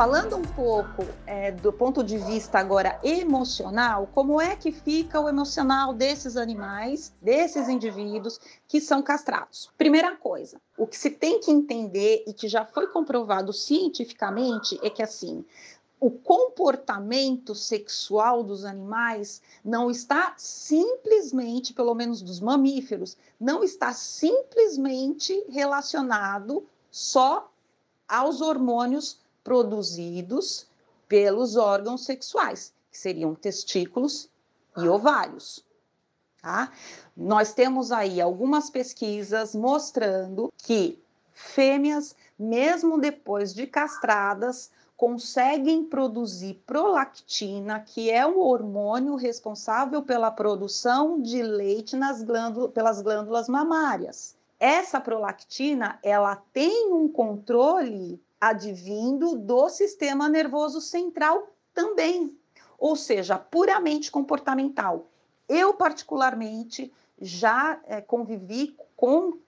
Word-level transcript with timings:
Falando 0.00 0.34
um 0.34 0.42
pouco 0.42 1.04
é, 1.26 1.52
do 1.52 1.70
ponto 1.70 2.02
de 2.02 2.16
vista 2.16 2.58
agora 2.58 2.98
emocional, 3.04 4.08
como 4.14 4.40
é 4.40 4.56
que 4.56 4.72
fica 4.72 5.20
o 5.20 5.28
emocional 5.28 5.92
desses 5.92 6.38
animais, 6.38 7.12
desses 7.20 7.68
indivíduos 7.68 8.40
que 8.66 8.80
são 8.80 9.02
castrados? 9.02 9.70
Primeira 9.76 10.16
coisa, 10.16 10.58
o 10.78 10.86
que 10.86 10.96
se 10.96 11.10
tem 11.10 11.38
que 11.38 11.50
entender 11.50 12.24
e 12.26 12.32
que 12.32 12.48
já 12.48 12.64
foi 12.64 12.86
comprovado 12.86 13.52
cientificamente 13.52 14.80
é 14.82 14.88
que 14.88 15.02
assim, 15.02 15.44
o 16.00 16.10
comportamento 16.10 17.54
sexual 17.54 18.42
dos 18.42 18.64
animais 18.64 19.42
não 19.62 19.90
está 19.90 20.32
simplesmente, 20.38 21.74
pelo 21.74 21.94
menos 21.94 22.22
dos 22.22 22.40
mamíferos, 22.40 23.18
não 23.38 23.62
está 23.62 23.92
simplesmente 23.92 25.44
relacionado 25.50 26.66
só 26.90 27.52
aos 28.08 28.40
hormônios 28.40 29.20
produzidos 29.42 30.66
pelos 31.08 31.56
órgãos 31.56 32.04
sexuais, 32.04 32.72
que 32.90 32.98
seriam 32.98 33.34
testículos 33.34 34.28
e 34.76 34.88
ovários. 34.88 35.64
Tá? 36.40 36.72
Nós 37.16 37.52
temos 37.52 37.92
aí 37.92 38.20
algumas 38.20 38.70
pesquisas 38.70 39.54
mostrando 39.54 40.52
que 40.56 40.98
fêmeas, 41.32 42.14
mesmo 42.38 42.98
depois 42.98 43.52
de 43.52 43.66
castradas, 43.66 44.70
conseguem 44.96 45.84
produzir 45.84 46.62
prolactina, 46.66 47.80
que 47.80 48.10
é 48.10 48.26
um 48.26 48.38
hormônio 48.38 49.14
responsável 49.16 50.02
pela 50.02 50.30
produção 50.30 51.20
de 51.20 51.42
leite 51.42 51.96
nas 51.96 52.22
glândulas, 52.22 52.70
pelas 52.70 53.00
glândulas 53.00 53.48
mamárias. 53.48 54.36
Essa 54.58 55.00
prolactina, 55.00 55.98
ela 56.02 56.36
tem 56.52 56.92
um 56.92 57.08
controle 57.08 58.22
advindo 58.40 59.36
do 59.36 59.68
sistema 59.68 60.28
nervoso 60.28 60.80
central 60.80 61.50
também, 61.74 62.36
ou 62.78 62.96
seja, 62.96 63.38
puramente 63.38 64.10
comportamental. 64.10 65.10
Eu, 65.48 65.74
particularmente, 65.74 66.92
já 67.20 67.78
é, 67.86 68.00
convivi 68.00 68.76
com 68.96 69.38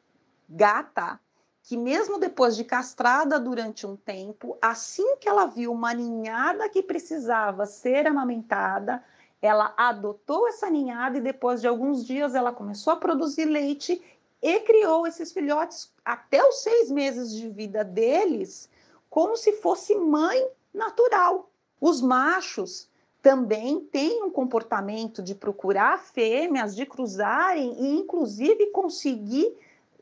gata 0.48 1.18
que 1.62 1.76
mesmo 1.76 2.18
depois 2.18 2.56
de 2.56 2.64
castrada 2.64 3.38
durante 3.38 3.86
um 3.86 3.96
tempo, 3.96 4.58
assim 4.60 5.16
que 5.16 5.28
ela 5.28 5.46
viu 5.46 5.72
uma 5.72 5.94
ninhada 5.94 6.68
que 6.68 6.82
precisava 6.82 7.66
ser 7.66 8.06
amamentada, 8.06 9.02
ela 9.40 9.72
adotou 9.76 10.48
essa 10.48 10.68
ninhada 10.68 11.18
e 11.18 11.20
depois 11.20 11.60
de 11.60 11.68
alguns 11.68 12.04
dias 12.04 12.34
ela 12.34 12.52
começou 12.52 12.92
a 12.92 12.96
produzir 12.96 13.44
leite 13.44 14.02
e 14.42 14.60
criou 14.60 15.06
esses 15.06 15.32
filhotes 15.32 15.92
até 16.04 16.42
os 16.44 16.62
seis 16.62 16.90
meses 16.90 17.32
de 17.32 17.48
vida 17.48 17.84
deles 17.84 18.68
como 19.12 19.36
se 19.36 19.52
fosse 19.52 19.94
mãe 19.94 20.48
natural. 20.72 21.50
Os 21.78 22.00
machos 22.00 22.88
também 23.20 23.78
têm 23.78 24.22
um 24.22 24.30
comportamento 24.30 25.22
de 25.22 25.34
procurar 25.34 25.98
fêmeas, 26.02 26.74
de 26.74 26.86
cruzarem 26.86 27.76
e 27.78 27.98
inclusive 27.98 28.68
conseguir 28.68 29.54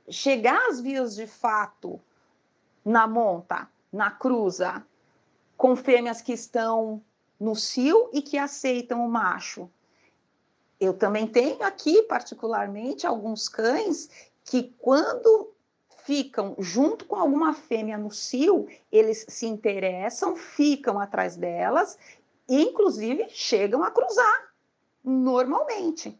chegar 0.09 0.69
às 0.69 0.81
vias 0.81 1.17
de 1.17 1.27
fato 1.27 2.01
na 2.85 3.09
monta, 3.09 3.69
na 3.93 4.13
cruza, 4.13 4.87
com 5.57 5.75
fêmeas 5.75 6.23
que 6.23 6.33
estão 6.33 7.03
no 7.39 7.57
cio 7.57 8.11
e 8.13 8.23
que 8.23 8.39
aceitam 8.39 9.05
o 9.05 9.11
macho. 9.11 9.69
Eu 10.79 10.95
também 10.95 11.27
tenho 11.27 11.65
aqui, 11.65 12.05
particularmente, 12.05 13.09
alguns 13.09 13.49
cães 13.49 14.09
que, 14.45 14.73
quando 14.79 15.53
ficam 16.05 16.55
junto 16.59 17.05
com 17.05 17.17
alguma 17.17 17.53
fêmea 17.53 17.99
no 17.99 18.11
cio, 18.11 18.67
eles 18.91 19.25
se 19.29 19.47
interessam, 19.47 20.37
ficam 20.37 20.99
atrás 20.99 21.37
delas 21.37 21.99
e, 22.49 22.63
inclusive, 22.63 23.27
chegam 23.31 23.83
a 23.83 23.91
cruzar 23.91 24.51
normalmente. 25.05 26.19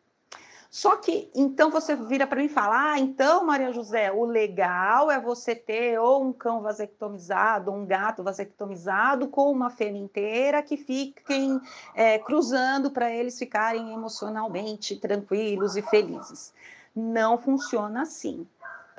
Só 0.71 0.97
que 0.97 1.29
então 1.35 1.69
você 1.69 1.97
vira 1.97 2.29
para 2.29 2.39
mim 2.39 2.45
e 2.45 2.49
fala: 2.49 2.93
ah, 2.93 2.99
então, 2.99 3.45
Maria 3.45 3.73
José, 3.73 4.13
o 4.13 4.25
legal 4.25 5.11
é 5.11 5.21
você 5.21 5.53
ter 5.53 5.99
ou 5.99 6.23
um 6.23 6.33
cão 6.33 6.63
vasectomizado, 6.63 7.73
ou 7.73 7.77
um 7.77 7.85
gato 7.85 8.23
vasectomizado 8.23 9.27
com 9.27 9.51
uma 9.51 9.69
fêmea 9.69 10.01
inteira 10.01 10.63
que 10.63 10.77
fiquem 10.77 11.61
é, 11.93 12.21
cruzando 12.21 12.89
para 12.93 13.11
eles 13.11 13.37
ficarem 13.37 13.93
emocionalmente 13.93 14.95
tranquilos 14.95 15.77
e 15.77 15.83
felizes. 15.83 16.55
Não 16.95 17.37
funciona 17.37 18.03
assim, 18.03 18.47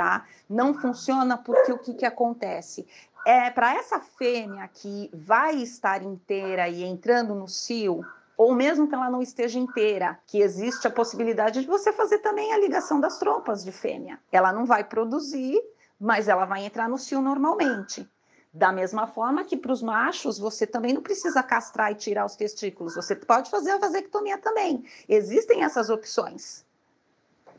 tá? 0.01 0.25
Não 0.49 0.73
funciona 0.73 1.37
porque 1.37 1.71
o 1.71 1.77
que, 1.77 1.93
que 1.93 2.05
acontece? 2.05 2.87
É 3.23 3.51
para 3.51 3.75
essa 3.75 3.99
fêmea 3.99 4.67
que 4.67 5.11
vai 5.13 5.57
estar 5.57 6.01
inteira 6.01 6.67
e 6.67 6.83
entrando 6.83 7.35
no 7.35 7.47
cio, 7.47 8.03
ou 8.35 8.55
mesmo 8.55 8.87
que 8.87 8.95
ela 8.95 9.11
não 9.11 9.21
esteja 9.21 9.59
inteira, 9.59 10.17
que 10.25 10.41
existe 10.41 10.87
a 10.87 10.91
possibilidade 10.91 11.61
de 11.61 11.67
você 11.67 11.93
fazer 11.93 12.17
também 12.17 12.51
a 12.51 12.57
ligação 12.57 12.99
das 12.99 13.19
trompas 13.19 13.63
de 13.63 13.71
fêmea. 13.71 14.19
Ela 14.31 14.51
não 14.51 14.65
vai 14.65 14.83
produzir, 14.83 15.61
mas 15.99 16.27
ela 16.27 16.45
vai 16.45 16.65
entrar 16.65 16.89
no 16.89 16.97
cio 16.97 17.21
normalmente. 17.21 18.09
Da 18.51 18.71
mesma 18.71 19.05
forma 19.05 19.43
que 19.43 19.55
para 19.55 19.71
os 19.71 19.83
machos, 19.83 20.39
você 20.39 20.65
também 20.65 20.93
não 20.93 21.01
precisa 21.03 21.43
castrar 21.43 21.91
e 21.91 21.95
tirar 21.95 22.25
os 22.25 22.35
testículos, 22.35 22.95
você 22.95 23.15
pode 23.15 23.51
fazer 23.51 23.69
a 23.69 23.77
vasectomia 23.77 24.39
também. 24.39 24.83
Existem 25.07 25.63
essas 25.63 25.91
opções 25.91 26.65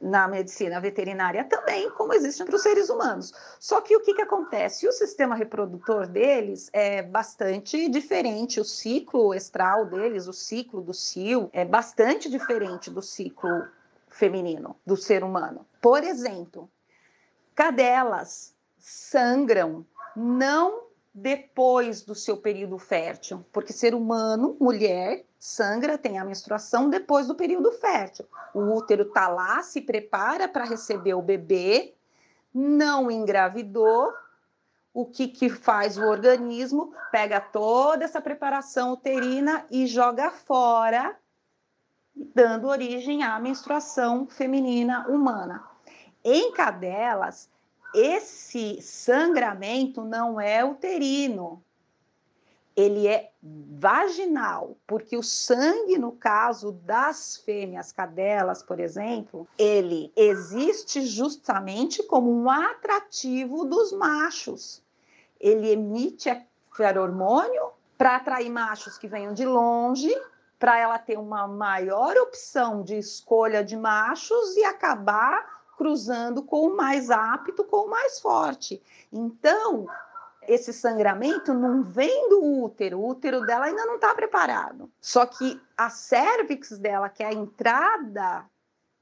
na 0.03 0.27
medicina 0.27 0.81
veterinária 0.81 1.45
também, 1.45 1.89
como 1.91 2.13
existem 2.13 2.45
para 2.45 2.57
os 2.57 2.63
seres 2.63 2.91
humanos. 2.91 3.33
Só 3.61 3.81
que 3.81 3.97
o 3.97 4.01
que, 4.01 4.15
que 4.15 4.23
acontece? 4.23 4.89
O 4.89 4.93
sistema 4.93 5.37
reprodutor 5.37 6.09
deles 6.09 6.69
é 6.73 7.03
bastante 7.03 7.89
diferente, 7.89 8.61
o 8.61 8.65
ciclo 8.65 9.33
estral 9.33 9.87
deles, 9.87 10.27
o 10.27 10.33
ciclo 10.33 10.81
do 10.81 10.93
cio, 10.93 11.49
é 11.53 11.65
bastante 11.65 12.29
diferente 12.29 12.91
do 12.91 13.01
ciclo 13.01 13.65
feminino, 14.09 14.77
do 14.85 14.97
ser 14.97 15.23
humano. 15.23 15.65
Por 15.81 16.03
exemplo, 16.03 16.69
cadelas 17.55 18.55
sangram 18.79 19.87
não 20.17 20.92
depois 21.15 22.03
do 22.03 22.15
seu 22.15 22.37
período 22.39 22.79
fértil, 22.79 23.45
porque 23.53 23.73
ser 23.73 23.95
humano, 23.95 24.57
mulher, 24.59 25.25
sangra, 25.39 25.99
tem 25.99 26.19
a 26.19 26.25
menstruação 26.25 26.89
depois 26.89 27.27
do 27.27 27.35
período 27.35 27.71
fértil. 27.73 28.27
O 28.55 28.61
útero 28.75 29.03
está 29.03 29.29
lá, 29.29 29.63
se 29.63 29.83
prepara 29.83 30.49
para 30.49 30.65
receber 30.65 31.15
o 31.15 31.23
bebê, 31.23 31.95
não 32.55 33.11
engravidou. 33.11 34.13
O 34.95 35.07
que, 35.07 35.29
que 35.29 35.49
faz 35.49 35.99
o 35.99 36.05
organismo? 36.05 36.95
Pega 37.11 37.41
toda 37.41 38.05
essa 38.05 38.21
preparação 38.21 38.93
uterina 38.93 39.67
e 39.71 39.87
joga 39.87 40.31
fora, 40.31 41.17
dando 42.15 42.69
origem 42.69 43.23
à 43.23 43.39
menstruação 43.39 44.27
feminina 44.27 45.07
humana. 45.09 45.65
Em 46.25 46.53
cadelas, 46.53 47.51
esse 47.95 48.81
sangramento 48.81 50.03
não 50.05 50.41
é 50.41 50.65
uterino, 50.65 51.63
ele 52.75 53.07
é 53.07 53.31
vaginal, 53.43 54.77
porque 54.87 55.17
o 55.17 55.23
sangue, 55.23 55.99
no 55.99 56.13
caso 56.13 56.73
das 56.73 57.37
fêmeas 57.37 57.93
cadelas, 57.93 58.63
por 58.63 58.81
exemplo, 58.81 59.47
ele 59.59 60.11
existe 60.17 61.03
justamente 61.03 62.03
como 62.03 62.31
um 62.31 62.49
atrativo 62.49 63.65
dos 63.65 63.93
machos. 63.93 64.83
Ele 65.39 65.71
emite 65.71 66.31
feromônio 66.75 67.73
para 67.99 68.17
atrair 68.17 68.51
machos 68.51 68.97
que 68.97 69.07
venham 69.07 69.35
de 69.35 69.45
longe, 69.45 70.11
para 70.59 70.79
ela 70.79 70.99
ter 70.99 71.19
uma 71.19 71.47
maior 71.47 72.17
opção 72.17 72.83
de 72.83 72.97
escolha 72.97 73.63
de 73.65 73.77
machos 73.77 74.57
e 74.57 74.65
acabar 74.65 75.62
cruzando 75.83 76.45
com 76.45 76.69
o 76.69 76.77
mais 76.77 77.11
apto, 77.11 77.65
com 77.65 77.87
o 77.87 77.91
mais 77.91 78.21
forte. 78.21 78.81
Então, 79.13 79.89
esse 80.47 80.73
sangramento 80.73 81.53
não 81.53 81.83
vem 81.83 82.29
do 82.29 82.63
útero, 82.63 83.01
o 83.01 83.09
útero 83.09 83.45
dela 83.45 83.65
ainda 83.65 83.85
não 83.85 83.97
está 83.97 84.15
preparado. 84.15 84.89
Só 85.01 85.27
que 85.27 85.61
a 85.77 85.91
cervix 85.91 86.79
dela, 86.79 87.09
que 87.09 87.21
é 87.21 87.27
a 87.27 87.33
entrada 87.33 88.45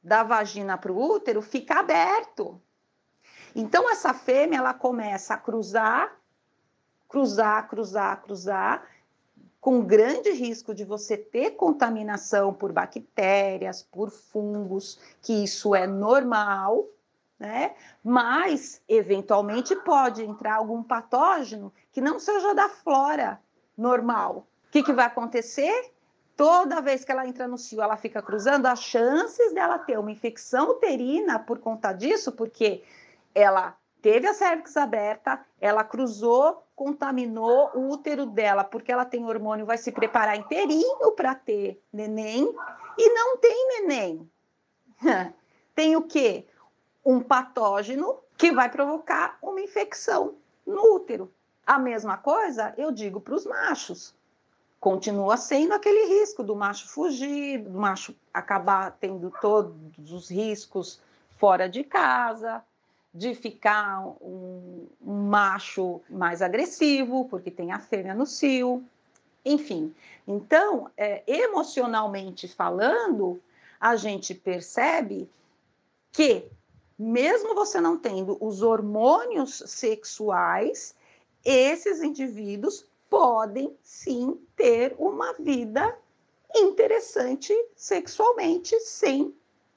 da 0.03 0.23
vagina 0.23 0.79
para 0.79 0.91
o 0.91 0.99
útero, 0.99 1.43
fica 1.43 1.81
aberto. 1.81 2.59
Então, 3.55 3.91
essa 3.91 4.15
fêmea, 4.15 4.56
ela 4.56 4.73
começa 4.73 5.35
a 5.35 5.37
cruzar, 5.37 6.17
cruzar, 7.06 7.69
cruzar, 7.69 8.23
cruzar, 8.23 8.88
com 9.61 9.83
grande 9.83 10.31
risco 10.31 10.75
de 10.75 10.85
você 10.85 11.17
ter 11.17 11.51
contaminação 11.51 12.53
por 12.53 12.73
bactérias, 12.73 13.83
por 13.83 14.11
fungos, 14.11 14.99
que 15.21 15.45
isso 15.45 15.75
é 15.75 15.87
normal, 15.87 16.87
né? 17.39 17.75
Mas, 18.03 18.83
eventualmente, 18.89 19.77
pode 19.77 20.23
entrar 20.23 20.57
algum 20.57 20.83
patógeno 20.83 21.73
que 21.93 22.01
não 22.01 22.19
seja 22.19 22.55
da 22.55 22.69
flora 22.69 23.41
normal. 23.77 24.47
O 24.69 24.71
que, 24.71 24.83
que 24.83 24.93
vai 24.93 25.07
acontecer? 25.07 25.93
Toda 26.37 26.81
vez 26.81 27.05
que 27.05 27.12
ela 27.12 27.27
entra 27.27 27.47
no 27.47 27.59
cio, 27.59 27.83
ela 27.83 27.97
fica 27.99 28.23
cruzando, 28.23 28.65
as 28.67 28.83
chances 28.83 29.53
dela 29.53 29.79
ter 29.79 29.99
uma 29.99 30.11
infecção 30.11 30.71
uterina 30.71 31.39
por 31.39 31.59
conta 31.59 31.93
disso, 31.93 32.33
porque 32.33 32.83
ela 33.35 33.77
teve 34.00 34.26
a 34.26 34.35
cervix 34.35 34.76
aberta, 34.76 35.44
ela 35.61 35.85
cruzou, 35.85 36.64
contaminou 36.75 37.70
o 37.75 37.91
útero 37.91 38.26
dela, 38.26 38.64
porque 38.64 38.91
ela 38.91 39.05
tem 39.05 39.25
hormônio, 39.25 39.67
vai 39.67 39.79
se 39.79 39.93
preparar 39.93 40.37
inteirinho 40.37 41.12
para 41.12 41.35
ter 41.35 41.82
neném, 41.93 42.55
e 42.99 43.14
não 43.14 43.37
tem 43.37 43.69
neném. 43.69 44.31
tem 45.75 45.97
o 45.97 46.02
quê? 46.02 46.47
Um 47.05 47.20
patógeno 47.20 48.19
que 48.37 48.52
vai 48.52 48.70
provocar 48.70 49.38
uma 49.43 49.61
infecção 49.61 50.37
no 50.67 50.94
útero. 50.94 51.32
A 51.67 51.79
mesma 51.79 52.17
coisa 52.17 52.75
eu 52.76 52.91
digo 52.91 53.20
para 53.20 53.35
os 53.35 53.47
machos. 53.47 54.14
Continua 54.81 55.37
sendo 55.37 55.75
aquele 55.75 56.06
risco 56.06 56.43
do 56.43 56.56
macho 56.56 56.88
fugir, 56.88 57.58
do 57.58 57.79
macho 57.79 58.17
acabar 58.32 58.97
tendo 58.99 59.31
todos 59.41 60.11
os 60.11 60.31
riscos 60.31 61.00
fora 61.38 61.69
de 61.69 61.85
casa, 61.85 62.64
de 63.12 63.35
ficar 63.35 64.07
um, 64.23 64.87
um 65.05 65.29
macho 65.29 66.01
mais 66.09 66.41
agressivo, 66.41 67.27
porque 67.29 67.51
tem 67.51 67.73
a 67.73 67.81
fêmea 67.81 68.15
no 68.15 68.25
cio, 68.25 68.85
enfim. 69.45 69.95
Então, 70.27 70.91
é, 70.97 71.23
emocionalmente 71.27 72.47
falando, 72.47 73.41
a 73.81 73.97
gente 73.97 74.35
percebe 74.35 75.29
que, 76.12 76.47
mesmo 76.99 77.55
você 77.55 77.81
não 77.81 77.99
tendo 77.99 78.37
os 78.41 78.62
hormônios 78.62 79.62
sexuais, 79.67 80.95
esses 81.45 82.03
indivíduos 82.03 82.87
podem 83.09 83.77
sim 83.83 84.39
ter 84.55 84.95
uma 84.99 85.33
vida 85.35 85.97
interessante 86.55 87.53
sexualmente, 87.75 88.79
sem 88.81 89.35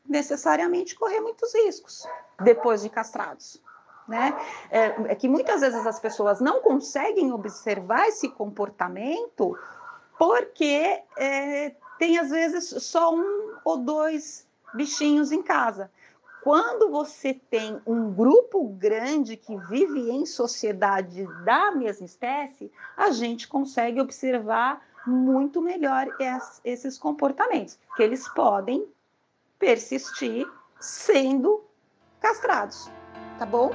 necessariamente 0.08 0.96
correr 0.96 1.22
muitos 1.22 1.54
riscos 1.54 2.08
depois 2.42 2.82
de 2.82 2.90
castrados. 2.90 3.62
Né? 4.08 4.36
É, 4.70 5.12
é, 5.12 5.16
que 5.16 5.30
muitas 5.30 5.62
vezes 5.62 5.86
as 5.88 6.00
pessoas 6.00 6.42
não 6.42 6.62
conseguem 6.62 7.32
observar 7.32 8.08
esse 8.08 8.28
comportamento 8.28 9.58
porque 10.20 11.02
é, 11.18 11.74
tem 11.98 12.18
às 12.18 12.30
vezes 12.30 12.84
só 12.84 13.16
um 13.16 13.56
ou 13.64 13.78
dois 13.78 14.46
bichinhos 14.74 15.32
em 15.32 15.42
casa. 15.42 15.90
Quando 16.44 16.90
você 16.90 17.34
tem 17.34 17.82
um 17.88 18.12
grupo 18.14 18.68
grande 18.68 19.38
que 19.38 19.56
vive 19.70 20.12
em 20.12 20.26
sociedade 20.26 21.26
da 21.46 21.72
mesma 21.72 22.06
espécie, 22.06 22.70
a 22.98 23.12
gente 23.12 23.48
consegue 23.48 24.02
observar 24.02 24.86
muito 25.08 25.62
melhor 25.62 26.08
esses 26.66 26.98
comportamentos, 26.98 27.80
que 27.96 28.04
eles 28.04 28.28
podem 28.28 28.86
persistir 29.64 30.46
sendo 30.78 31.64
castrados, 32.20 32.92
tá 33.40 33.46
bom? 33.46 33.72